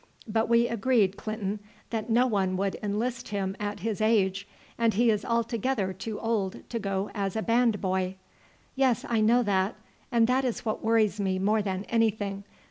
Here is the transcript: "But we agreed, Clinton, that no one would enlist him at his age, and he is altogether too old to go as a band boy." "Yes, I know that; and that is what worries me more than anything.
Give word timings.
"But 0.27 0.49
we 0.49 0.67
agreed, 0.67 1.15
Clinton, 1.15 1.59
that 1.91 2.09
no 2.09 2.25
one 2.25 2.57
would 2.57 2.75
enlist 2.81 3.27
him 3.27 3.55
at 3.59 3.81
his 3.81 4.01
age, 4.01 4.47
and 4.75 4.95
he 4.95 5.11
is 5.11 5.23
altogether 5.23 5.93
too 5.93 6.19
old 6.19 6.67
to 6.71 6.79
go 6.79 7.11
as 7.13 7.35
a 7.35 7.43
band 7.43 7.79
boy." 7.79 8.15
"Yes, 8.75 9.05
I 9.07 9.21
know 9.21 9.43
that; 9.43 9.75
and 10.11 10.25
that 10.25 10.43
is 10.43 10.65
what 10.65 10.83
worries 10.83 11.19
me 11.19 11.37
more 11.37 11.61
than 11.61 11.83
anything. 11.83 12.45